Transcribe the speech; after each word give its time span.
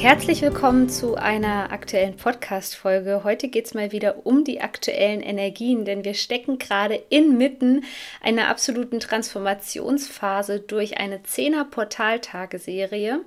Herzlich 0.00 0.42
willkommen 0.42 0.88
zu 0.88 1.16
einer 1.16 1.72
aktuellen 1.72 2.14
Podcast-Folge. 2.14 3.22
Heute 3.24 3.48
geht 3.48 3.66
es 3.66 3.74
mal 3.74 3.90
wieder 3.90 4.24
um 4.26 4.44
die 4.44 4.60
aktuellen 4.60 5.20
Energien, 5.20 5.84
denn 5.84 6.04
wir 6.04 6.14
stecken 6.14 6.58
gerade 6.58 7.02
inmitten 7.10 7.82
einer 8.22 8.46
absoluten 8.46 9.00
Transformationsphase 9.00 10.60
durch 10.60 10.98
eine 10.98 11.18
10er 11.18 11.64
Portaltageserie. 11.64 13.22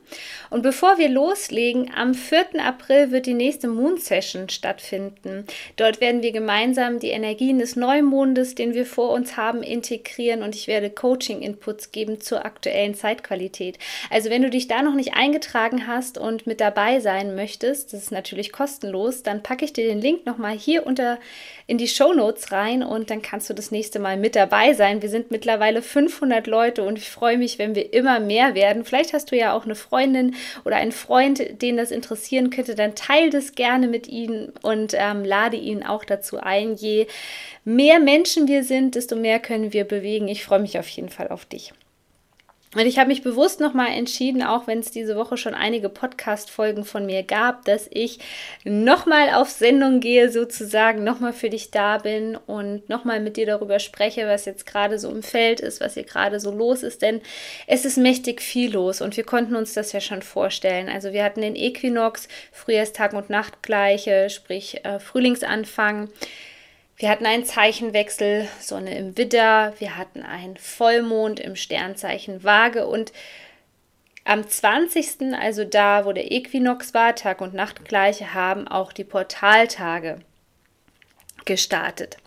Und 0.50 0.62
bevor 0.62 0.98
wir 0.98 1.10
loslegen, 1.10 1.92
am 1.94 2.14
4. 2.14 2.66
April 2.66 3.12
wird 3.12 3.26
die 3.26 3.34
nächste 3.34 3.68
Moon 3.68 3.98
Session 3.98 4.48
stattfinden. 4.48 5.46
Dort 5.76 6.00
werden 6.00 6.24
wir 6.24 6.32
gemeinsam 6.32 7.00
die 7.00 7.10
Energien 7.10 7.60
des 7.60 7.76
Neumondes, 7.76 8.56
den 8.56 8.74
wir 8.74 8.86
vor 8.86 9.12
uns 9.12 9.36
haben, 9.36 9.62
integrieren 9.62 10.42
und 10.42 10.56
ich 10.56 10.68
werde 10.68 10.90
Coaching-Inputs 10.90 11.92
geben 11.92 12.22
zur 12.22 12.46
aktuellen 12.46 12.96
Zeitqualität. 12.96 13.78
Also 14.10 14.30
wenn 14.30 14.42
du 14.42 14.50
dich 14.50 14.70
da 14.70 14.82
noch 14.82 14.96
nicht 14.96 15.16
eingetragen 15.16 15.86
hast 15.86 16.18
und 16.18 16.48
mit 16.48 16.61
dabei 16.62 17.00
sein 17.00 17.36
möchtest, 17.36 17.91
das 17.91 18.04
ist 18.04 18.12
natürlich 18.12 18.52
kostenlos, 18.52 19.24
dann 19.24 19.44
packe 19.44 19.66
ich 19.66 19.74
dir 19.74 19.88
den 19.88 19.99
Link 19.99 20.26
nochmal 20.26 20.58
hier 20.58 20.85
unter 20.85 21.20
in 21.68 21.77
die 21.77 21.88
Show 21.88 22.13
Notes 22.13 22.52
rein 22.52 22.84
und 22.84 23.10
dann 23.10 23.22
kannst 23.22 23.49
du 23.49 23.54
das 23.54 23.72
nächste 23.72 23.99
Mal 23.99 24.18
mit 24.18 24.35
dabei 24.35 24.74
sein. 24.74 25.02
Wir 25.02 25.10
sind 25.10 25.32
mittlerweile 25.32 25.82
500 25.82 26.46
Leute 26.46 26.84
und 26.84 26.98
ich 26.98 27.10
freue 27.10 27.38
mich, 27.38 27.60
wenn 27.60 27.76
wir 27.76 27.94
immer 27.94 28.20
mehr 28.20 28.55
werden. 28.55 28.85
Vielleicht 28.85 29.13
hast 29.13 29.32
du 29.32 29.38
ja 29.38 29.54
auch 29.54 29.66
eine 29.66 29.76
Freundin 29.76 30.35
oder 30.66 30.76
einen 30.76 30.91
Freund, 30.91 31.62
den 31.62 31.77
das 31.77 31.91
interessieren 31.91 32.50
könnte, 32.50 32.76
dann 32.76 32.96
teile 32.96 33.30
das 33.30 33.55
gerne 33.55 33.88
mit 33.88 34.07
ihnen 34.07 34.52
und 34.62 34.94
ähm, 34.96 35.24
lade 35.24 35.57
ihn 35.57 35.84
auch 35.84 36.04
dazu 36.04 36.40
ein. 36.40 36.76
Je 36.76 37.07
mehr 37.63 38.00
Menschen 38.00 38.48
wir 38.48 38.63
sind, 38.63 38.96
desto 38.96 39.16
mehr 39.16 39.40
können 39.40 39.74
wir 39.74 39.85
bewegen. 39.85 40.28
Ich 40.28 40.44
freue 40.44 40.60
mich 40.60 40.78
auf 40.78 40.88
jeden 40.90 41.10
Fall 41.10 41.30
auf 41.30 41.46
dich. 41.46 41.74
Und 42.74 42.86
ich 42.86 42.98
habe 42.98 43.10
mich 43.10 43.22
bewusst 43.22 43.60
nochmal 43.60 43.90
entschieden, 43.90 44.41
auch 44.41 44.66
wenn 44.66 44.80
es 44.80 44.91
diese 44.91 45.18
Woche 45.18 45.36
schon 45.36 45.54
einige 45.54 45.90
Podcast-Folgen 45.90 46.86
von 46.86 47.05
mir 47.05 47.22
gab, 47.22 47.66
dass 47.66 47.90
ich 47.91 48.20
nochmal 48.63 49.34
auf 49.34 49.50
Sendung 49.50 50.00
gehe, 50.00 50.32
sozusagen, 50.32 51.04
nochmal 51.04 51.34
für 51.34 51.50
dich 51.50 51.72
da 51.72 51.98
bin 51.98 52.38
und 52.48 52.88
nochmal 52.88 53.20
mit 53.20 53.36
dir 53.36 53.46
darüber 53.46 53.80
spreche, 53.80 54.26
was 54.26 54.46
jetzt 54.46 54.66
gerade 54.66 55.00
so 55.00 55.12
im 55.12 55.22
Feld 55.22 55.60
ist, 55.60 55.82
was 55.82 55.96
hier 55.96 56.04
gerade 56.04 56.40
so 56.40 56.50
los 56.50 56.82
ist. 56.82 57.02
Denn 57.02 57.20
es 57.68 57.84
ist 57.84 57.98
mächtig 57.98 58.41
viel 58.41 58.72
los 58.72 59.02
und 59.02 59.18
wir 59.18 59.26
konnten 59.26 59.58
uns 59.58 59.74
das 59.74 59.91
ja 59.91 60.00
schon 60.00 60.22
vorstellen. 60.22 60.88
Also 60.88 61.12
wir 61.12 61.26
hatten 61.26 61.41
den 61.41 61.58
Äquinox, 61.58 62.30
Frühjahrstag 62.54 63.12
und 63.12 63.30
Nachtgleiche, 63.30 64.30
sprich 64.30 64.85
äh, 64.85 65.02
Frühlingsanfang. 65.02 66.08
Wir 67.02 67.09
hatten 67.09 67.25
einen 67.25 67.46
Zeichenwechsel, 67.46 68.47
Sonne 68.59 68.96
im 68.96 69.18
Widder, 69.18 69.74
wir 69.80 69.97
hatten 69.97 70.22
einen 70.22 70.56
Vollmond 70.56 71.40
im 71.40 71.56
Sternzeichen 71.56 72.44
Waage 72.44 72.85
und 72.85 73.12
am 74.24 74.47
20., 74.47 75.34
also 75.34 75.63
da, 75.63 76.06
wo 76.06 76.12
der 76.12 76.31
Äquinox 76.31 76.94
war, 76.94 77.16
Tag 77.16 77.41
und 77.41 77.56
Nacht 77.56 77.85
gleiche, 77.85 78.35
haben 78.35 78.68
auch 78.68 78.94
die 78.94 79.03
Portaltage 79.03 80.19
gestartet. 81.46 82.17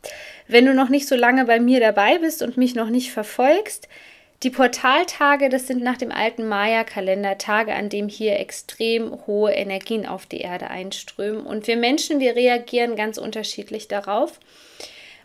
Wenn 0.48 0.66
du 0.66 0.74
noch 0.74 0.88
nicht 0.88 1.06
so 1.06 1.14
lange 1.14 1.44
bei 1.44 1.60
mir 1.60 1.78
dabei 1.78 2.18
bist 2.18 2.42
und 2.42 2.56
mich 2.56 2.74
noch 2.74 2.88
nicht 2.90 3.12
verfolgst, 3.12 3.86
die 4.44 4.50
Portaltage, 4.50 5.48
das 5.48 5.66
sind 5.66 5.82
nach 5.82 5.96
dem 5.96 6.12
alten 6.12 6.46
Maya-Kalender 6.46 7.38
Tage, 7.38 7.74
an 7.74 7.88
dem 7.88 8.08
hier 8.08 8.38
extrem 8.38 9.26
hohe 9.26 9.52
Energien 9.52 10.06
auf 10.06 10.26
die 10.26 10.40
Erde 10.40 10.68
einströmen. 10.68 11.46
Und 11.46 11.66
wir 11.66 11.76
Menschen, 11.76 12.20
wir 12.20 12.36
reagieren 12.36 12.94
ganz 12.94 13.16
unterschiedlich 13.16 13.88
darauf. 13.88 14.38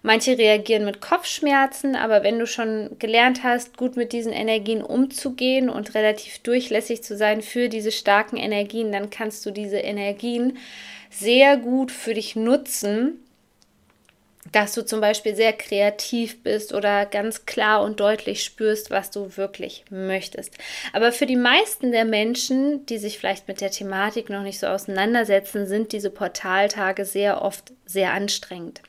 Manche 0.02 0.38
reagieren 0.38 0.86
mit 0.86 1.02
Kopfschmerzen, 1.02 1.98
aber 1.98 2.24
wenn 2.24 2.40
du 2.40 2.48
schon 2.48 2.98
gelernt 3.00 3.44
hast, 3.44 3.76
gut 3.76 3.98
mit 3.98 4.14
diesen 4.14 4.32
Energien 4.32 4.82
umzugehen 4.82 5.70
und 5.70 5.94
relativ 5.94 6.40
durchlässig 6.40 7.04
zu 7.04 7.18
sein 7.18 7.42
für 7.42 7.68
diese 7.68 7.92
starken 7.92 8.38
Energien, 8.38 8.94
dann 8.94 9.10
kannst 9.10 9.46
du 9.46 9.52
diese 9.52 9.80
Energien 9.80 10.58
sehr 11.10 11.58
gut 11.58 11.92
für 11.92 12.14
dich 12.14 12.38
nutzen 12.38 13.20
dass 14.52 14.74
du 14.74 14.86
zum 14.86 15.02
Beispiel 15.02 15.36
sehr 15.36 15.54
kreativ 15.54 16.44
bist 16.44 16.74
oder 16.74 17.06
ganz 17.06 17.46
klar 17.46 17.84
und 17.84 18.00
deutlich 18.00 18.44
spürst, 18.44 18.92
was 18.92 19.12
du 19.12 19.38
wirklich 19.38 19.86
möchtest. 19.90 20.58
Aber 20.94 21.12
für 21.12 21.26
die 21.26 21.36
meisten 21.36 21.92
der 21.92 22.06
Menschen, 22.06 22.86
die 22.86 22.98
sich 22.98 23.20
vielleicht 23.20 23.48
mit 23.48 23.62
der 23.62 23.72
Thematik 23.72 24.30
noch 24.30 24.44
nicht 24.44 24.60
so 24.60 24.68
auseinandersetzen, 24.68 25.68
sind 25.68 25.92
diese 25.92 26.10
Portaltage 26.10 27.06
sehr 27.06 27.42
oft 27.42 27.74
sehr 27.86 28.14
anstrengend. 28.14 28.82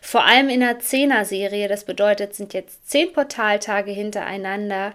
Vor 0.00 0.24
allem 0.24 0.48
in 0.48 0.60
der 0.60 0.78
Zehner-Serie, 0.78 1.68
das 1.68 1.84
bedeutet, 1.84 2.34
sind 2.34 2.54
jetzt 2.54 2.88
zehn 2.88 3.12
Portaltage 3.12 3.90
hintereinander, 3.90 4.94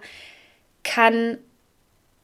kann 0.84 1.38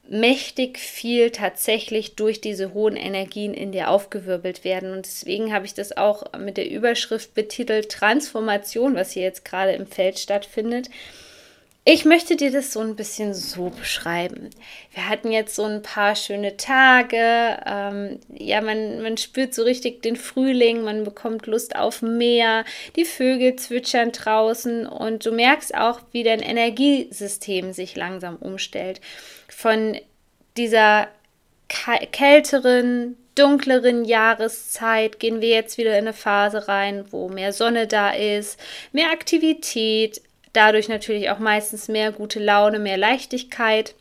mächtig 0.09 0.79
viel 0.79 1.29
tatsächlich 1.31 2.15
durch 2.15 2.41
diese 2.41 2.73
hohen 2.73 2.95
Energien 2.95 3.53
in 3.53 3.71
dir 3.71 3.89
aufgewirbelt 3.89 4.63
werden. 4.63 4.91
Und 4.91 5.05
deswegen 5.05 5.53
habe 5.53 5.65
ich 5.65 5.73
das 5.73 5.95
auch 5.95 6.23
mit 6.37 6.57
der 6.57 6.69
Überschrift 6.69 7.33
betitelt 7.33 7.89
Transformation, 7.91 8.95
was 8.95 9.11
hier 9.11 9.23
jetzt 9.23 9.45
gerade 9.45 9.73
im 9.73 9.85
Feld 9.85 10.17
stattfindet. 10.17 10.89
Ich 11.85 12.05
möchte 12.05 12.35
dir 12.35 12.51
das 12.51 12.73
so 12.73 12.81
ein 12.81 12.95
bisschen 12.95 13.33
so 13.33 13.69
beschreiben. 13.69 14.49
Wir 14.93 15.09
hatten 15.09 15.31
jetzt 15.31 15.55
so 15.55 15.63
ein 15.63 15.81
paar 15.81 16.15
schöne 16.15 16.57
Tage. 16.57 17.57
Ähm, 17.65 18.19
ja, 18.37 18.61
man, 18.61 19.01
man 19.01 19.17
spürt 19.17 19.55
so 19.55 19.63
richtig 19.63 20.03
den 20.03 20.15
Frühling, 20.15 20.83
man 20.83 21.03
bekommt 21.03 21.47
Lust 21.47 21.75
auf 21.75 22.01
Meer, 22.01 22.65
die 22.95 23.05
Vögel 23.05 23.55
zwitschern 23.55 24.11
draußen 24.11 24.85
und 24.85 25.25
du 25.25 25.31
merkst 25.31 25.73
auch, 25.73 26.01
wie 26.11 26.23
dein 26.23 26.41
Energiesystem 26.41 27.73
sich 27.73 27.95
langsam 27.95 28.35
umstellt. 28.35 29.01
Von 29.47 29.97
dieser 30.57 31.07
kälteren, 31.69 33.17
dunkleren 33.35 34.03
Jahreszeit 34.05 35.19
gehen 35.19 35.39
wir 35.41 35.49
jetzt 35.49 35.77
wieder 35.77 35.93
in 35.93 36.07
eine 36.07 36.13
Phase 36.13 36.67
rein, 36.67 37.05
wo 37.09 37.29
mehr 37.29 37.53
Sonne 37.53 37.87
da 37.87 38.11
ist, 38.11 38.59
mehr 38.91 39.11
Aktivität, 39.11 40.21
dadurch 40.53 40.89
natürlich 40.89 41.29
auch 41.29 41.39
meistens 41.39 41.87
mehr 41.87 42.11
gute 42.11 42.39
Laune, 42.39 42.79
mehr 42.79 42.97
Leichtigkeit. 42.97 43.95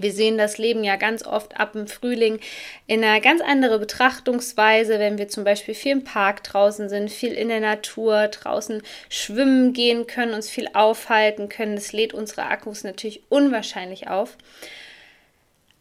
Wir 0.00 0.12
sehen 0.12 0.38
das 0.38 0.58
Leben 0.58 0.82
ja 0.82 0.96
ganz 0.96 1.24
oft 1.24 1.58
ab 1.58 1.76
im 1.76 1.86
Frühling 1.86 2.40
in 2.88 3.04
einer 3.04 3.20
ganz 3.20 3.40
anderen 3.40 3.78
Betrachtungsweise, 3.78 4.98
wenn 4.98 5.18
wir 5.18 5.28
zum 5.28 5.44
Beispiel 5.44 5.74
viel 5.74 5.92
im 5.92 6.04
Park 6.04 6.42
draußen 6.42 6.88
sind, 6.88 7.12
viel 7.12 7.32
in 7.32 7.48
der 7.48 7.60
Natur, 7.60 8.26
draußen 8.26 8.82
schwimmen 9.08 9.72
gehen 9.72 10.08
können, 10.08 10.34
uns 10.34 10.50
viel 10.50 10.68
aufhalten 10.74 11.48
können. 11.48 11.76
Das 11.76 11.92
lädt 11.92 12.12
unsere 12.12 12.46
Akkus 12.46 12.82
natürlich 12.82 13.22
unwahrscheinlich 13.28 14.08
auf. 14.08 14.36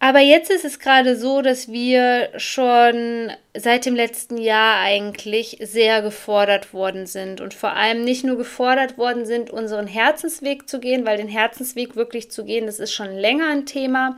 Aber 0.03 0.19
jetzt 0.19 0.52
ist 0.52 0.66
es 0.66 0.80
gerade 0.80 1.16
so, 1.16 1.41
dass 1.41 1.72
wir 1.72 2.28
schon 2.36 3.31
seit 3.56 3.86
dem 3.86 3.96
letzten 3.96 4.38
Jahr 4.38 4.81
eigentlich 4.81 5.59
sehr 5.62 6.02
gefordert 6.02 6.74
worden 6.74 7.06
sind 7.06 7.40
und 7.40 7.53
vor 7.53 7.72
allem 7.72 8.03
nicht 8.03 8.25
nur 8.25 8.36
gefordert 8.36 8.97
worden 8.97 9.25
sind, 9.25 9.50
unseren 9.50 9.88
Herzensweg 9.88 10.68
zu 10.68 10.81
gehen, 10.81 11.06
weil 11.06 11.16
den 11.16 11.30
Herzensweg 11.30 11.96
wirklich 11.96 12.30
zu 12.30 12.44
gehen, 12.44 12.66
das 12.66 12.80
ist 12.80 12.91
schon 12.91 13.16
länger 13.16 13.47
ein 13.47 13.66
Thema, 13.66 14.18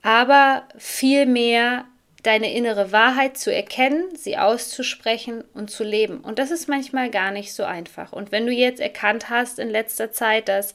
aber 0.00 0.66
vielmehr 0.78 1.84
deine 2.22 2.54
innere 2.54 2.92
Wahrheit 2.92 3.36
zu 3.36 3.52
erkennen, 3.54 4.16
sie 4.16 4.38
auszusprechen 4.38 5.44
und 5.52 5.70
zu 5.70 5.84
leben. 5.84 6.20
Und 6.20 6.38
das 6.38 6.50
ist 6.50 6.70
manchmal 6.70 7.10
gar 7.10 7.32
nicht 7.32 7.52
so 7.52 7.64
einfach. 7.64 8.14
Und 8.14 8.32
wenn 8.32 8.46
du 8.46 8.52
jetzt 8.52 8.80
erkannt 8.80 9.28
hast 9.28 9.58
in 9.58 9.68
letzter 9.68 10.10
Zeit, 10.10 10.48
dass 10.48 10.72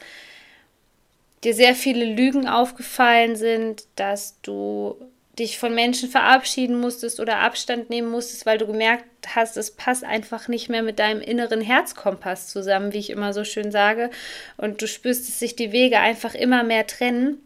dir 1.44 1.54
sehr 1.54 1.76
viele 1.76 2.06
Lügen 2.06 2.48
aufgefallen 2.48 3.36
sind, 3.36 3.86
dass 3.96 4.40
du 4.42 4.96
dich 5.40 5.58
von 5.58 5.74
Menschen 5.74 6.10
verabschieden 6.10 6.80
musstest 6.80 7.20
oder 7.20 7.40
Abstand 7.40 7.90
nehmen 7.90 8.12
musstest, 8.12 8.46
weil 8.46 8.58
du 8.58 8.68
gemerkt 8.68 9.06
hast, 9.28 9.58
es 9.58 9.72
passt 9.72 10.04
einfach 10.04 10.48
nicht 10.48 10.70
mehr 10.70 10.84
mit 10.84 11.00
deinem 11.00 11.22
inneren 11.22 11.62
Herzkompass 11.62 12.48
zusammen, 12.48 12.94
wie 12.94 13.00
ich 13.00 13.10
immer 13.10 13.34
so 13.34 13.44
schön 13.44 13.72
sage, 13.72 14.10
und 14.58 14.82
du 14.82 14.88
spürst, 14.88 15.28
dass 15.28 15.40
sich 15.40 15.56
die 15.56 15.72
Wege 15.72 16.00
einfach 16.00 16.36
immer 16.36 16.64
mehr 16.64 16.86
trennen, 16.86 17.42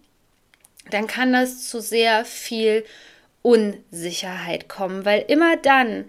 dann 0.89 1.07
kann 1.07 1.31
das 1.31 1.69
zu 1.69 1.79
sehr 1.79 2.25
viel 2.25 2.83
Unsicherheit 3.41 4.67
kommen, 4.67 5.05
weil 5.05 5.23
immer 5.27 5.55
dann, 5.57 6.05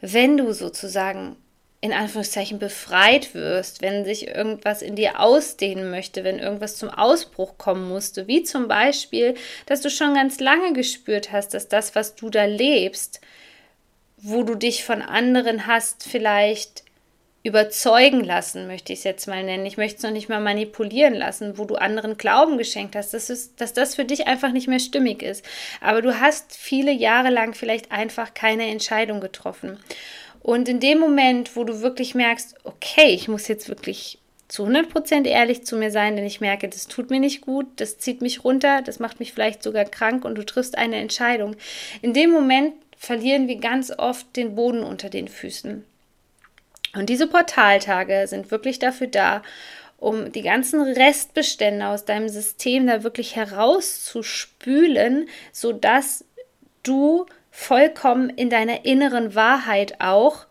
wenn 0.00 0.36
du 0.36 0.52
sozusagen 0.52 1.36
in 1.82 1.92
Anführungszeichen 1.92 2.58
befreit 2.58 3.34
wirst, 3.34 3.80
wenn 3.80 4.04
sich 4.04 4.28
irgendwas 4.28 4.82
in 4.82 4.96
dir 4.96 5.18
ausdehnen 5.18 5.90
möchte, 5.90 6.24
wenn 6.24 6.38
irgendwas 6.38 6.76
zum 6.76 6.90
Ausbruch 6.90 7.56
kommen 7.56 7.88
musste, 7.88 8.26
wie 8.26 8.42
zum 8.42 8.68
Beispiel, 8.68 9.34
dass 9.64 9.80
du 9.80 9.88
schon 9.88 10.14
ganz 10.14 10.40
lange 10.40 10.74
gespürt 10.74 11.32
hast, 11.32 11.54
dass 11.54 11.68
das, 11.68 11.94
was 11.94 12.16
du 12.16 12.28
da 12.28 12.44
lebst, 12.44 13.20
wo 14.18 14.42
du 14.42 14.54
dich 14.54 14.84
von 14.84 15.00
anderen 15.00 15.66
hast 15.66 16.04
vielleicht 16.04 16.84
überzeugen 17.42 18.22
lassen, 18.22 18.66
möchte 18.66 18.92
ich 18.92 18.98
es 18.98 19.04
jetzt 19.04 19.26
mal 19.26 19.42
nennen. 19.42 19.64
Ich 19.64 19.78
möchte 19.78 19.96
es 19.96 20.02
noch 20.02 20.10
nicht 20.10 20.28
mal 20.28 20.40
manipulieren 20.40 21.14
lassen, 21.14 21.56
wo 21.56 21.64
du 21.64 21.76
anderen 21.76 22.18
Glauben 22.18 22.58
geschenkt 22.58 22.94
hast, 22.94 23.14
dass, 23.14 23.30
es, 23.30 23.56
dass 23.56 23.72
das 23.72 23.94
für 23.94 24.04
dich 24.04 24.26
einfach 24.26 24.52
nicht 24.52 24.68
mehr 24.68 24.78
stimmig 24.78 25.22
ist. 25.22 25.42
Aber 25.80 26.02
du 26.02 26.20
hast 26.20 26.54
viele 26.54 26.92
Jahre 26.92 27.30
lang 27.30 27.54
vielleicht 27.54 27.92
einfach 27.92 28.34
keine 28.34 28.66
Entscheidung 28.70 29.20
getroffen. 29.20 29.78
Und 30.40 30.68
in 30.68 30.80
dem 30.80 30.98
Moment, 30.98 31.54
wo 31.56 31.64
du 31.64 31.80
wirklich 31.80 32.14
merkst, 32.14 32.56
okay, 32.64 33.08
ich 33.08 33.28
muss 33.28 33.48
jetzt 33.48 33.68
wirklich 33.68 34.18
zu 34.48 34.66
100% 34.66 35.26
ehrlich 35.26 35.64
zu 35.64 35.76
mir 35.76 35.90
sein, 35.90 36.16
denn 36.16 36.26
ich 36.26 36.40
merke, 36.40 36.68
das 36.68 36.88
tut 36.88 37.10
mir 37.10 37.20
nicht 37.20 37.42
gut, 37.42 37.66
das 37.76 37.98
zieht 37.98 38.20
mich 38.20 38.42
runter, 38.42 38.82
das 38.82 38.98
macht 38.98 39.20
mich 39.20 39.32
vielleicht 39.32 39.62
sogar 39.62 39.84
krank 39.84 40.24
und 40.24 40.34
du 40.34 40.44
triffst 40.44 40.76
eine 40.76 40.96
Entscheidung. 40.96 41.54
In 42.02 42.14
dem 42.14 42.30
Moment 42.30 42.74
verlieren 42.96 43.46
wir 43.46 43.56
ganz 43.56 43.92
oft 43.96 44.34
den 44.36 44.56
Boden 44.56 44.82
unter 44.82 45.08
den 45.08 45.28
Füßen. 45.28 45.84
Und 46.94 47.08
diese 47.08 47.28
Portaltage 47.28 48.26
sind 48.26 48.50
wirklich 48.50 48.80
dafür 48.80 49.06
da, 49.06 49.42
um 49.98 50.32
die 50.32 50.42
ganzen 50.42 50.80
Restbestände 50.80 51.86
aus 51.86 52.04
deinem 52.04 52.28
System 52.28 52.86
da 52.86 53.04
wirklich 53.04 53.36
herauszuspülen, 53.36 55.28
sodass 55.52 56.24
du 56.82 57.26
vollkommen 57.50 58.30
in 58.30 58.50
deiner 58.50 58.84
inneren 58.84 59.34
Wahrheit 59.34 60.00
auch 60.00 60.46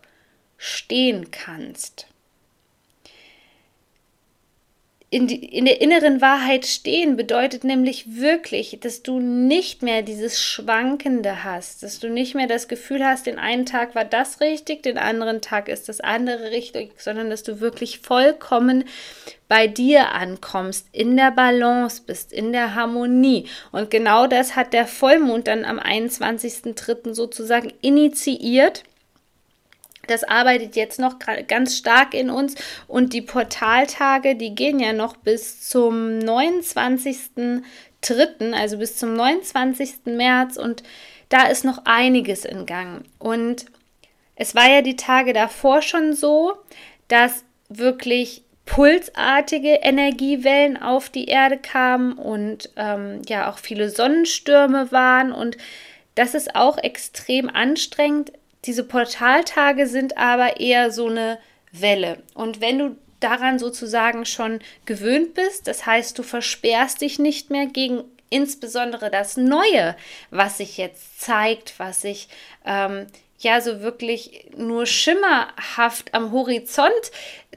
stehen 0.56 1.30
kannst 1.30 2.06
in, 5.12 5.26
die, 5.26 5.44
in 5.44 5.64
der 5.64 5.80
inneren 5.80 6.20
Wahrheit 6.20 6.66
stehen 6.66 7.16
bedeutet 7.16 7.64
nämlich 7.64 8.20
wirklich, 8.20 8.78
dass 8.80 9.02
du 9.02 9.18
nicht 9.18 9.82
mehr 9.82 10.02
dieses 10.02 10.40
Schwankende 10.40 11.42
hast, 11.42 11.82
dass 11.82 11.98
du 11.98 12.08
nicht 12.08 12.36
mehr 12.36 12.46
das 12.46 12.68
Gefühl 12.68 13.04
hast, 13.04 13.26
den 13.26 13.40
einen 13.40 13.66
Tag 13.66 13.96
war 13.96 14.04
das 14.04 14.40
richtig, 14.40 14.84
den 14.84 14.98
anderen 14.98 15.40
Tag 15.40 15.68
ist 15.68 15.88
das 15.88 16.00
andere 16.00 16.52
richtig, 16.52 16.92
sondern 16.96 17.28
dass 17.28 17.42
du 17.42 17.58
wirklich 17.58 17.98
vollkommen 17.98 18.84
bei 19.48 19.66
dir 19.66 20.12
ankommst, 20.12 20.86
in 20.92 21.16
der 21.16 21.32
Balance 21.32 22.02
bist, 22.06 22.32
in 22.32 22.52
der 22.52 22.76
Harmonie. 22.76 23.46
Und 23.72 23.90
genau 23.90 24.28
das 24.28 24.54
hat 24.54 24.72
der 24.72 24.86
Vollmond 24.86 25.48
dann 25.48 25.64
am 25.64 25.80
21.03. 25.80 27.14
sozusagen 27.14 27.72
initiiert 27.80 28.84
das 30.10 30.24
arbeitet 30.24 30.76
jetzt 30.76 30.98
noch 30.98 31.16
ganz 31.48 31.76
stark 31.76 32.14
in 32.14 32.30
uns 32.30 32.54
und 32.88 33.12
die 33.12 33.22
Portaltage, 33.22 34.36
die 34.36 34.54
gehen 34.54 34.80
ja 34.80 34.92
noch 34.92 35.16
bis 35.16 35.68
zum 35.68 36.18
29.03., 36.18 37.62
also 38.52 38.78
bis 38.78 38.96
zum 38.96 39.14
29. 39.14 40.06
März 40.06 40.56
und 40.56 40.82
da 41.28 41.46
ist 41.46 41.64
noch 41.64 41.82
einiges 41.84 42.44
in 42.44 42.66
Gang. 42.66 43.04
Und 43.18 43.66
es 44.34 44.54
war 44.54 44.68
ja 44.68 44.82
die 44.82 44.96
Tage 44.96 45.32
davor 45.32 45.82
schon 45.82 46.14
so, 46.14 46.54
dass 47.08 47.44
wirklich 47.68 48.42
pulsartige 48.66 49.80
Energiewellen 49.82 50.80
auf 50.80 51.10
die 51.10 51.26
Erde 51.26 51.58
kamen 51.58 52.12
und 52.12 52.70
ähm, 52.76 53.22
ja 53.28 53.50
auch 53.50 53.58
viele 53.58 53.90
Sonnenstürme 53.90 54.92
waren 54.92 55.32
und 55.32 55.56
das 56.14 56.34
ist 56.34 56.54
auch 56.54 56.78
extrem 56.78 57.48
anstrengend 57.48 58.32
diese 58.64 58.84
Portaltage 58.84 59.86
sind 59.86 60.16
aber 60.18 60.60
eher 60.60 60.90
so 60.90 61.06
eine 61.06 61.38
Welle. 61.72 62.22
Und 62.34 62.60
wenn 62.60 62.78
du 62.78 62.96
daran 63.20 63.58
sozusagen 63.58 64.24
schon 64.24 64.60
gewöhnt 64.86 65.34
bist, 65.34 65.66
das 65.66 65.86
heißt, 65.86 66.18
du 66.18 66.22
versperrst 66.22 67.00
dich 67.00 67.18
nicht 67.18 67.50
mehr 67.50 67.66
gegen 67.66 68.04
insbesondere 68.30 69.10
das 69.10 69.36
Neue, 69.36 69.96
was 70.30 70.58
sich 70.58 70.78
jetzt 70.78 71.20
zeigt, 71.20 71.78
was 71.78 72.00
sich 72.00 72.28
ähm, 72.64 73.06
ja 73.40 73.60
so 73.60 73.80
wirklich 73.80 74.46
nur 74.56 74.86
schimmerhaft 74.86 76.14
am 76.14 76.32
Horizont 76.32 76.92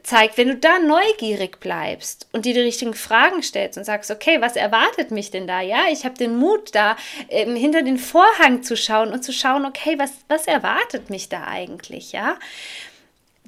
zeigt, 0.02 0.36
wenn 0.36 0.48
du 0.48 0.56
da 0.56 0.78
neugierig 0.78 1.60
bleibst 1.60 2.28
und 2.32 2.44
dir 2.44 2.54
die 2.54 2.60
richtigen 2.60 2.94
Fragen 2.94 3.42
stellst 3.42 3.78
und 3.78 3.84
sagst, 3.84 4.10
okay, 4.10 4.40
was 4.40 4.56
erwartet 4.56 5.10
mich 5.10 5.30
denn 5.30 5.46
da? 5.46 5.60
Ja, 5.60 5.84
ich 5.90 6.04
habe 6.04 6.16
den 6.16 6.36
Mut 6.36 6.74
da, 6.74 6.96
ähm, 7.28 7.56
hinter 7.56 7.82
den 7.82 7.98
Vorhang 7.98 8.62
zu 8.62 8.76
schauen 8.76 9.12
und 9.12 9.22
zu 9.22 9.32
schauen, 9.32 9.64
okay, 9.64 9.98
was, 9.98 10.12
was 10.28 10.46
erwartet 10.46 11.10
mich 11.10 11.28
da 11.28 11.44
eigentlich? 11.44 12.12
Ja, 12.12 12.38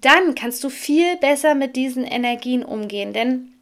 dann 0.00 0.34
kannst 0.34 0.62
du 0.64 0.70
viel 0.70 1.16
besser 1.16 1.54
mit 1.54 1.76
diesen 1.76 2.04
Energien 2.04 2.64
umgehen, 2.64 3.12
denn 3.12 3.52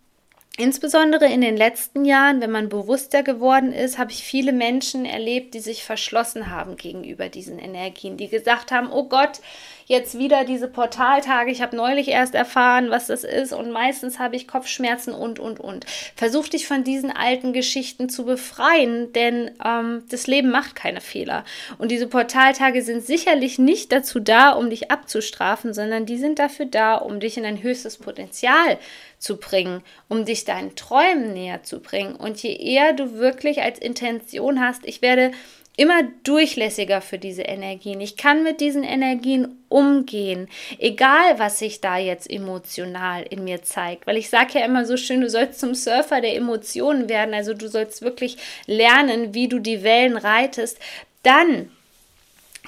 Insbesondere 0.56 1.26
in 1.26 1.40
den 1.40 1.56
letzten 1.56 2.04
Jahren, 2.04 2.40
wenn 2.40 2.52
man 2.52 2.68
bewusster 2.68 3.24
geworden 3.24 3.72
ist, 3.72 3.98
habe 3.98 4.12
ich 4.12 4.22
viele 4.22 4.52
Menschen 4.52 5.04
erlebt, 5.04 5.54
die 5.54 5.60
sich 5.60 5.82
verschlossen 5.82 6.48
haben 6.48 6.76
gegenüber 6.76 7.28
diesen 7.28 7.58
Energien, 7.58 8.16
die 8.16 8.28
gesagt 8.28 8.70
haben, 8.70 8.88
oh 8.92 9.08
Gott, 9.08 9.40
jetzt 9.86 10.18
wieder 10.18 10.44
diese 10.44 10.68
Portaltage. 10.68 11.50
Ich 11.50 11.62
habe 11.62 11.76
neulich 11.76 12.08
erst 12.08 12.34
erfahren, 12.34 12.90
was 12.90 13.06
das 13.08 13.24
ist 13.24 13.52
und 13.52 13.70
meistens 13.70 14.18
habe 14.18 14.36
ich 14.36 14.48
Kopfschmerzen 14.48 15.14
und, 15.14 15.38
und, 15.38 15.60
und. 15.60 15.86
Versuch 16.16 16.48
dich 16.48 16.66
von 16.66 16.84
diesen 16.84 17.10
alten 17.10 17.52
Geschichten 17.52 18.08
zu 18.08 18.24
befreien, 18.24 19.12
denn 19.12 19.50
ähm, 19.64 20.04
das 20.08 20.26
Leben 20.26 20.50
macht 20.50 20.74
keine 20.74 21.00
Fehler. 21.00 21.44
Und 21.78 21.90
diese 21.90 22.06
Portaltage 22.06 22.82
sind 22.82 23.04
sicherlich 23.04 23.58
nicht 23.58 23.92
dazu 23.92 24.20
da, 24.20 24.50
um 24.50 24.70
dich 24.70 24.90
abzustrafen, 24.90 25.74
sondern 25.74 26.06
die 26.06 26.18
sind 26.18 26.38
dafür 26.38 26.66
da, 26.66 26.96
um 26.96 27.20
dich 27.20 27.36
in 27.36 27.44
ein 27.44 27.62
höchstes 27.62 27.98
Potenzial 27.98 28.78
zu 29.18 29.38
bringen, 29.38 29.82
um 30.08 30.24
dich 30.24 30.44
deinen 30.44 30.76
Träumen 30.76 31.32
näher 31.32 31.62
zu 31.62 31.80
bringen. 31.80 32.14
Und 32.14 32.42
je 32.42 32.54
eher 32.54 32.92
du 32.92 33.14
wirklich 33.14 33.62
als 33.62 33.78
Intention 33.78 34.60
hast, 34.60 34.84
ich 34.86 35.00
werde 35.00 35.32
immer 35.76 36.04
durchlässiger 36.22 37.00
für 37.00 37.18
diese 37.18 37.42
Energien. 37.42 38.00
Ich 38.00 38.16
kann 38.16 38.44
mit 38.44 38.60
diesen 38.60 38.84
Energien 38.84 39.58
umgehen, 39.68 40.48
egal 40.78 41.38
was 41.38 41.58
sich 41.58 41.80
da 41.80 41.98
jetzt 41.98 42.30
emotional 42.30 43.24
in 43.28 43.42
mir 43.42 43.62
zeigt. 43.62 44.06
Weil 44.06 44.16
ich 44.16 44.30
sage 44.30 44.58
ja 44.58 44.64
immer 44.64 44.86
so 44.86 44.96
schön, 44.96 45.20
du 45.20 45.28
sollst 45.28 45.58
zum 45.58 45.74
Surfer 45.74 46.20
der 46.20 46.36
Emotionen 46.36 47.08
werden. 47.08 47.34
Also 47.34 47.54
du 47.54 47.68
sollst 47.68 48.02
wirklich 48.02 48.36
lernen, 48.66 49.34
wie 49.34 49.48
du 49.48 49.58
die 49.58 49.82
Wellen 49.82 50.16
reitest. 50.16 50.78
Dann 51.24 51.70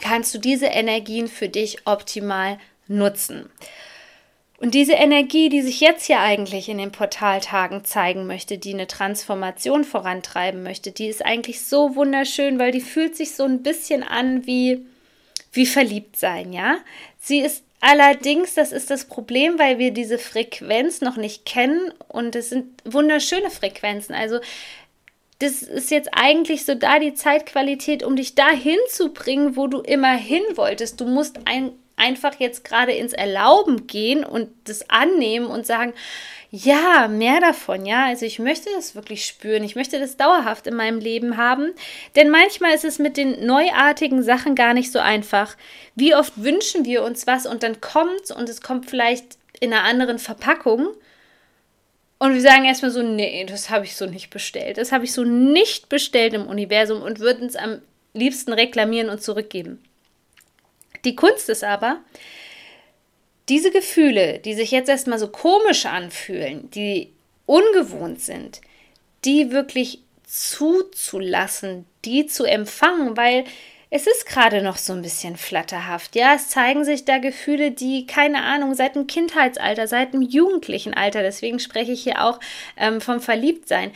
kannst 0.00 0.34
du 0.34 0.38
diese 0.38 0.66
Energien 0.66 1.28
für 1.28 1.48
dich 1.48 1.86
optimal 1.86 2.58
nutzen. 2.88 3.48
Und 4.58 4.74
diese 4.74 4.94
Energie, 4.94 5.48
die 5.48 5.60
sich 5.60 5.80
jetzt 5.80 6.06
hier 6.06 6.20
eigentlich 6.20 6.68
in 6.68 6.78
den 6.78 6.92
Portaltagen 6.92 7.84
zeigen 7.84 8.26
möchte, 8.26 8.56
die 8.56 8.72
eine 8.72 8.86
Transformation 8.86 9.84
vorantreiben 9.84 10.62
möchte, 10.62 10.92
die 10.92 11.08
ist 11.08 11.24
eigentlich 11.24 11.62
so 11.62 11.94
wunderschön, 11.94 12.58
weil 12.58 12.72
die 12.72 12.80
fühlt 12.80 13.16
sich 13.16 13.34
so 13.34 13.44
ein 13.44 13.62
bisschen 13.62 14.02
an 14.02 14.46
wie, 14.46 14.86
wie 15.52 15.66
verliebt 15.66 16.16
sein, 16.16 16.52
ja? 16.52 16.78
Sie 17.20 17.40
ist 17.40 17.64
allerdings, 17.80 18.54
das 18.54 18.72
ist 18.72 18.90
das 18.90 19.04
Problem, 19.04 19.58
weil 19.58 19.78
wir 19.78 19.90
diese 19.90 20.18
Frequenz 20.18 21.02
noch 21.02 21.16
nicht 21.16 21.44
kennen 21.44 21.92
und 22.08 22.34
es 22.34 22.48
sind 22.50 22.66
wunderschöne 22.84 23.50
Frequenzen. 23.50 24.14
Also 24.14 24.38
das 25.38 25.62
ist 25.62 25.90
jetzt 25.90 26.08
eigentlich 26.12 26.64
so 26.64 26.74
da 26.74 26.98
die 26.98 27.12
Zeitqualität, 27.12 28.02
um 28.02 28.16
dich 28.16 28.34
dahin 28.34 28.78
zu 28.88 29.12
bringen, 29.12 29.56
wo 29.56 29.66
du 29.66 29.80
immer 29.80 30.16
hin 30.16 30.42
wolltest. 30.54 31.00
Du 31.00 31.04
musst 31.04 31.40
ein 31.44 31.72
einfach 31.96 32.38
jetzt 32.38 32.64
gerade 32.64 32.92
ins 32.92 33.12
Erlauben 33.12 33.86
gehen 33.86 34.24
und 34.24 34.50
das 34.64 34.88
annehmen 34.90 35.46
und 35.46 35.66
sagen, 35.66 35.94
ja, 36.50 37.08
mehr 37.08 37.40
davon, 37.40 37.86
ja. 37.86 38.06
Also 38.06 38.24
ich 38.24 38.38
möchte 38.38 38.70
das 38.74 38.94
wirklich 38.94 39.24
spüren. 39.24 39.64
Ich 39.64 39.74
möchte 39.74 39.98
das 39.98 40.16
dauerhaft 40.16 40.66
in 40.66 40.74
meinem 40.74 41.00
Leben 41.00 41.36
haben. 41.36 41.72
Denn 42.14 42.30
manchmal 42.30 42.74
ist 42.74 42.84
es 42.84 42.98
mit 42.98 43.16
den 43.16 43.44
neuartigen 43.44 44.22
Sachen 44.22 44.54
gar 44.54 44.72
nicht 44.72 44.92
so 44.92 44.98
einfach. 44.98 45.56
Wie 45.94 46.14
oft 46.14 46.32
wünschen 46.36 46.84
wir 46.84 47.02
uns 47.02 47.26
was 47.26 47.46
und 47.46 47.62
dann 47.62 47.80
kommt 47.80 48.30
und 48.30 48.48
es 48.48 48.60
kommt 48.60 48.88
vielleicht 48.88 49.38
in 49.58 49.72
einer 49.72 49.84
anderen 49.84 50.18
Verpackung. 50.18 50.88
Und 52.18 52.32
wir 52.32 52.40
sagen 52.40 52.64
erstmal 52.64 52.90
so, 52.90 53.02
nee, 53.02 53.44
das 53.44 53.68
habe 53.68 53.84
ich 53.84 53.96
so 53.96 54.06
nicht 54.06 54.30
bestellt. 54.30 54.78
Das 54.78 54.92
habe 54.92 55.04
ich 55.04 55.12
so 55.12 55.24
nicht 55.24 55.88
bestellt 55.88 56.32
im 56.32 56.46
Universum 56.46 57.02
und 57.02 57.20
würden 57.20 57.46
es 57.46 57.56
am 57.56 57.82
liebsten 58.14 58.52
reklamieren 58.52 59.10
und 59.10 59.22
zurückgeben. 59.22 59.82
Die 61.06 61.16
Kunst 61.16 61.48
ist 61.48 61.64
aber, 61.64 62.00
diese 63.48 63.70
Gefühle, 63.70 64.40
die 64.40 64.54
sich 64.54 64.72
jetzt 64.72 64.88
erstmal 64.88 65.20
so 65.20 65.28
komisch 65.28 65.86
anfühlen, 65.86 66.68
die 66.72 67.12
ungewohnt 67.46 68.20
sind, 68.20 68.60
die 69.24 69.52
wirklich 69.52 70.00
zuzulassen, 70.24 71.86
die 72.04 72.26
zu 72.26 72.44
empfangen, 72.44 73.16
weil 73.16 73.44
es 73.88 74.08
ist 74.08 74.26
gerade 74.26 74.62
noch 74.62 74.76
so 74.78 74.92
ein 74.92 75.02
bisschen 75.02 75.36
flatterhaft. 75.36 76.16
Ja, 76.16 76.34
es 76.34 76.48
zeigen 76.48 76.84
sich 76.84 77.04
da 77.04 77.18
Gefühle, 77.18 77.70
die, 77.70 78.04
keine 78.04 78.42
Ahnung, 78.42 78.74
seit 78.74 78.96
dem 78.96 79.06
Kindheitsalter, 79.06 79.86
seit 79.86 80.12
dem 80.12 80.22
jugendlichen 80.22 80.92
Alter, 80.92 81.22
deswegen 81.22 81.60
spreche 81.60 81.92
ich 81.92 82.02
hier 82.02 82.24
auch 82.24 82.40
ähm, 82.76 83.00
vom 83.00 83.20
Verliebtsein, 83.20 83.92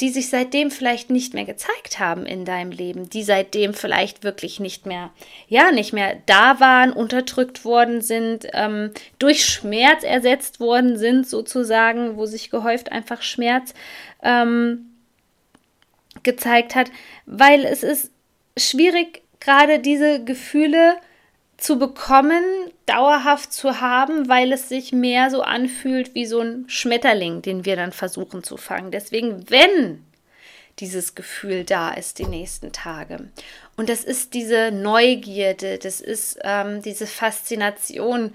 die 0.00 0.10
sich 0.10 0.28
seitdem 0.28 0.70
vielleicht 0.70 1.10
nicht 1.10 1.32
mehr 1.32 1.46
gezeigt 1.46 1.98
haben 1.98 2.26
in 2.26 2.44
deinem 2.44 2.70
Leben, 2.70 3.08
die 3.08 3.22
seitdem 3.22 3.72
vielleicht 3.72 4.24
wirklich 4.24 4.60
nicht 4.60 4.84
mehr, 4.84 5.10
ja, 5.48 5.72
nicht 5.72 5.94
mehr 5.94 6.18
da 6.26 6.60
waren, 6.60 6.92
unterdrückt 6.92 7.64
worden 7.64 8.02
sind, 8.02 8.46
ähm, 8.52 8.90
durch 9.18 9.44
Schmerz 9.46 10.04
ersetzt 10.04 10.60
worden 10.60 10.98
sind, 10.98 11.26
sozusagen, 11.26 12.16
wo 12.16 12.26
sich 12.26 12.50
gehäuft 12.50 12.92
einfach 12.92 13.22
Schmerz 13.22 13.72
ähm, 14.22 14.90
gezeigt 16.22 16.74
hat, 16.74 16.90
weil 17.24 17.64
es 17.64 17.82
ist 17.82 18.10
schwierig, 18.58 19.22
gerade 19.40 19.78
diese 19.78 20.22
Gefühle 20.24 20.96
zu 21.56 21.78
bekommen, 21.78 22.42
dauerhaft 22.86 23.52
zu 23.52 23.80
haben, 23.80 24.28
weil 24.28 24.52
es 24.52 24.68
sich 24.68 24.92
mehr 24.92 25.30
so 25.30 25.42
anfühlt 25.42 26.14
wie 26.14 26.26
so 26.26 26.40
ein 26.40 26.64
Schmetterling, 26.68 27.42
den 27.42 27.64
wir 27.64 27.76
dann 27.76 27.92
versuchen 27.92 28.44
zu 28.44 28.56
fangen. 28.56 28.92
Deswegen, 28.92 29.50
wenn 29.50 30.04
dieses 30.78 31.14
Gefühl 31.14 31.64
da 31.64 31.90
ist 31.90 32.18
die 32.18 32.26
nächsten 32.26 32.72
Tage. 32.72 33.28
Und 33.76 33.88
das 33.88 34.04
ist 34.04 34.34
diese 34.34 34.70
Neugierde, 34.70 35.78
das 35.78 36.00
ist 36.00 36.38
ähm, 36.42 36.82
diese 36.82 37.06
Faszination 37.06 38.34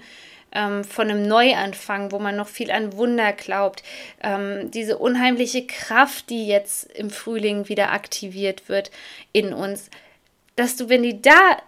ähm, 0.52 0.84
von 0.84 1.08
einem 1.08 1.26
Neuanfang, 1.26 2.12
wo 2.12 2.18
man 2.18 2.36
noch 2.36 2.48
viel 2.48 2.70
an 2.70 2.96
Wunder 2.96 3.32
glaubt, 3.32 3.82
ähm, 4.22 4.70
diese 4.70 4.98
unheimliche 4.98 5.66
Kraft, 5.66 6.30
die 6.30 6.46
jetzt 6.46 6.90
im 6.92 7.10
Frühling 7.10 7.68
wieder 7.68 7.92
aktiviert 7.92 8.68
wird 8.68 8.90
in 9.32 9.52
uns, 9.52 9.88
dass 10.56 10.76
du, 10.76 10.88
wenn 10.88 11.02
die 11.02 11.22
da 11.22 11.58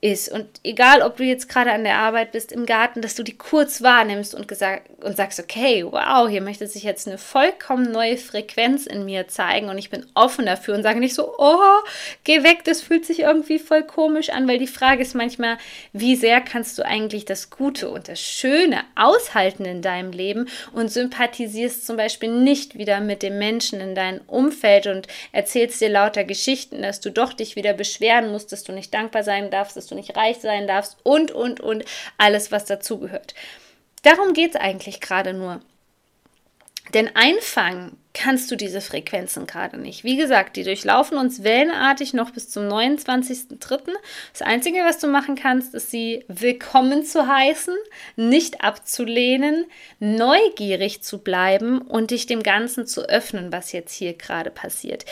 ist. 0.00 0.30
Und 0.30 0.46
egal, 0.62 1.02
ob 1.02 1.16
du 1.16 1.24
jetzt 1.24 1.48
gerade 1.48 1.72
an 1.72 1.82
der 1.82 1.96
Arbeit 1.96 2.32
bist, 2.32 2.52
im 2.52 2.66
Garten, 2.66 3.02
dass 3.02 3.16
du 3.16 3.22
die 3.22 3.36
kurz 3.36 3.82
wahrnimmst 3.82 4.34
und, 4.34 4.46
gesagt, 4.46 4.88
und 5.02 5.16
sagst, 5.16 5.40
okay, 5.40 5.84
wow, 5.84 6.28
hier 6.28 6.40
möchte 6.40 6.66
sich 6.66 6.84
jetzt 6.84 7.08
eine 7.08 7.18
vollkommen 7.18 7.90
neue 7.90 8.16
Frequenz 8.16 8.86
in 8.86 9.04
mir 9.04 9.26
zeigen 9.28 9.68
und 9.68 9.78
ich 9.78 9.90
bin 9.90 10.06
offen 10.14 10.46
dafür 10.46 10.74
und 10.74 10.82
sage 10.82 11.00
nicht 11.00 11.14
so, 11.14 11.34
oh, 11.38 11.80
geh 12.24 12.44
weg, 12.44 12.64
das 12.64 12.80
fühlt 12.80 13.06
sich 13.06 13.20
irgendwie 13.20 13.58
voll 13.58 13.82
komisch 13.82 14.30
an, 14.30 14.46
weil 14.46 14.58
die 14.58 14.66
Frage 14.68 15.02
ist 15.02 15.14
manchmal, 15.14 15.58
wie 15.92 16.14
sehr 16.14 16.40
kannst 16.40 16.78
du 16.78 16.84
eigentlich 16.84 17.24
das 17.24 17.50
Gute 17.50 17.88
und 17.88 18.08
das 18.08 18.20
Schöne 18.20 18.82
aushalten 18.94 19.64
in 19.64 19.82
deinem 19.82 20.12
Leben 20.12 20.48
und 20.72 20.92
sympathisierst 20.92 21.86
zum 21.86 21.96
Beispiel 21.96 22.30
nicht 22.30 22.78
wieder 22.78 23.00
mit 23.00 23.22
dem 23.22 23.38
Menschen 23.38 23.80
in 23.80 23.94
deinem 23.96 24.20
Umfeld 24.28 24.86
und 24.86 25.08
erzählst 25.32 25.80
dir 25.80 25.88
lauter 25.88 26.22
Geschichten, 26.24 26.82
dass 26.82 27.00
du 27.00 27.10
doch 27.10 27.32
dich 27.32 27.56
wieder 27.56 27.72
beschweren 27.72 28.30
musst, 28.30 28.52
dass 28.52 28.62
du 28.62 28.72
nicht 28.72 28.94
dankbar 28.94 29.24
sein 29.24 29.50
darfst, 29.50 29.76
dass 29.76 29.87
du 29.90 29.94
nicht 29.94 30.16
reich 30.16 30.38
sein 30.38 30.66
darfst 30.66 30.96
und, 31.02 31.30
und, 31.30 31.60
und 31.60 31.84
alles, 32.16 32.52
was 32.52 32.64
dazugehört. 32.64 33.34
Darum 34.02 34.32
geht 34.32 34.54
es 34.54 34.60
eigentlich 34.60 35.00
gerade 35.00 35.32
nur. 35.32 35.60
Denn 36.94 37.14
einfangen 37.14 37.98
kannst 38.14 38.50
du 38.50 38.56
diese 38.56 38.80
Frequenzen 38.80 39.46
gerade 39.46 39.78
nicht. 39.78 40.04
Wie 40.04 40.16
gesagt, 40.16 40.56
die 40.56 40.64
durchlaufen 40.64 41.18
uns 41.18 41.44
wellenartig 41.44 42.14
noch 42.14 42.30
bis 42.30 42.48
zum 42.48 42.64
29.03. 42.64 43.92
Das 44.32 44.42
Einzige, 44.42 44.78
was 44.78 44.98
du 44.98 45.06
machen 45.06 45.36
kannst, 45.36 45.74
ist 45.74 45.90
sie 45.90 46.24
willkommen 46.28 47.04
zu 47.04 47.28
heißen, 47.28 47.76
nicht 48.16 48.62
abzulehnen, 48.62 49.66
neugierig 50.00 51.02
zu 51.02 51.18
bleiben 51.18 51.82
und 51.82 52.10
dich 52.10 52.26
dem 52.26 52.42
Ganzen 52.42 52.86
zu 52.86 53.02
öffnen, 53.08 53.52
was 53.52 53.72
jetzt 53.72 53.92
hier 53.92 54.14
gerade 54.14 54.50
passiert. 54.50 55.04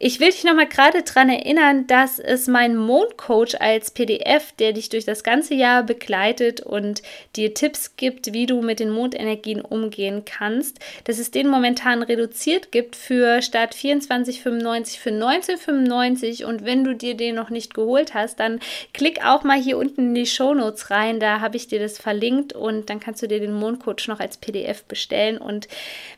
Ich 0.00 0.20
will 0.20 0.30
dich 0.30 0.44
nochmal 0.44 0.68
gerade 0.68 1.02
daran 1.02 1.28
erinnern, 1.28 1.88
dass 1.88 2.20
es 2.20 2.46
meinen 2.46 2.76
Mondcoach 2.76 3.60
als 3.60 3.90
PDF, 3.90 4.52
der 4.52 4.72
dich 4.72 4.90
durch 4.90 5.04
das 5.04 5.24
ganze 5.24 5.54
Jahr 5.54 5.82
begleitet 5.82 6.60
und 6.60 7.02
dir 7.34 7.52
Tipps 7.52 7.96
gibt, 7.96 8.32
wie 8.32 8.46
du 8.46 8.62
mit 8.62 8.78
den 8.78 8.90
Mondenergien 8.90 9.60
umgehen 9.60 10.24
kannst, 10.24 10.78
dass 11.02 11.18
es 11.18 11.32
den 11.32 11.48
momentan 11.48 12.04
reduziert 12.04 12.70
gibt 12.70 12.94
für 12.94 13.42
statt 13.42 13.74
24,95 13.74 14.98
für 15.00 15.10
19,95 15.10 16.44
und 16.44 16.64
wenn 16.64 16.84
du 16.84 16.94
dir 16.94 17.16
den 17.16 17.34
noch 17.34 17.50
nicht 17.50 17.74
geholt 17.74 18.14
hast, 18.14 18.38
dann 18.38 18.60
klick 18.94 19.24
auch 19.24 19.42
mal 19.42 19.60
hier 19.60 19.78
unten 19.78 20.10
in 20.10 20.14
die 20.14 20.26
Shownotes 20.26 20.92
rein, 20.92 21.18
da 21.18 21.40
habe 21.40 21.56
ich 21.56 21.66
dir 21.66 21.80
das 21.80 21.98
verlinkt 21.98 22.52
und 22.52 22.88
dann 22.88 23.00
kannst 23.00 23.20
du 23.22 23.26
dir 23.26 23.40
den 23.40 23.52
Mondcoach 23.52 24.06
noch 24.06 24.20
als 24.20 24.36
PDF 24.36 24.84
bestellen 24.84 25.38
und 25.38 25.66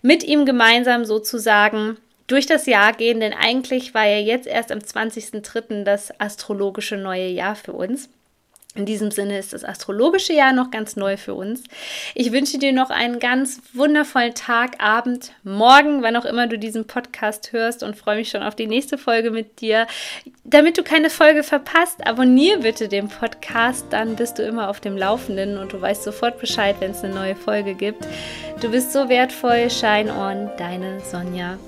mit 0.03 0.23
ihm 0.23 0.45
gemeinsam 0.45 1.07
sozusagen 1.07 1.97
durch 2.31 2.47
das 2.47 2.67
Jahr 2.67 2.93
gehen, 2.93 3.21
denn 3.21 3.33
eigentlich 3.33 3.95
war 3.95 4.07
ja 4.07 4.19
jetzt 4.19 4.47
erst 4.47 4.73
am 4.73 4.79
20.03. 4.79 5.85
das 5.85 6.19
astrologische 6.21 6.97
neue 6.97 7.29
Jahr 7.29 7.57
für 7.57 7.73
uns. 7.73 8.09
In 8.77 8.87
diesem 8.87 9.11
Sinne 9.11 9.37
ist 9.37 9.53
das 9.53 9.65
astrologische 9.65 10.33
Jahr 10.33 10.53
noch 10.53 10.71
ganz 10.71 10.95
neu 10.95 11.17
für 11.17 11.35
uns. 11.35 11.65
Ich 12.15 12.31
wünsche 12.31 12.57
dir 12.57 12.73
noch 12.73 12.91
einen 12.91 13.19
ganz 13.19 13.61
wundervollen 13.73 14.35
Tag, 14.35 14.81
Abend, 14.81 15.33
Morgen, 15.43 16.03
wann 16.03 16.15
auch 16.15 16.25
immer 16.25 16.47
du 16.47 16.57
diesen 16.57 16.87
Podcast 16.87 17.51
hörst 17.51 17.83
und 17.83 17.97
freue 17.97 18.19
mich 18.19 18.29
schon 18.29 18.45
auf 18.45 18.55
die 18.55 18.69
nächste 18.69 18.97
Folge 18.97 19.33
mit 19.33 19.61
dir. 19.61 19.89
Damit 20.45 20.79
du 20.79 20.85
keine 20.85 21.11
Folge 21.11 21.43
verpasst, 21.43 22.07
abonniere 22.07 22.61
bitte 22.61 22.87
den 22.87 23.09
Podcast, 23.09 23.87
dann 23.91 24.15
bist 24.15 24.39
du 24.39 24.45
immer 24.45 24.69
auf 24.69 24.79
dem 24.79 24.97
Laufenden 24.97 25.59
und 25.59 25.73
du 25.73 25.81
weißt 25.81 26.05
sofort 26.05 26.39
Bescheid, 26.39 26.77
wenn 26.79 26.93
es 26.93 27.03
eine 27.03 27.13
neue 27.13 27.35
Folge 27.35 27.75
gibt. 27.75 28.07
Du 28.61 28.71
bist 28.71 28.93
so 28.93 29.09
wertvoll, 29.09 29.69
Shine 29.69 30.15
On, 30.15 30.49
deine 30.59 31.01
Sonja. 31.01 31.59